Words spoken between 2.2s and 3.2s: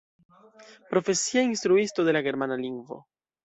germana lingvo.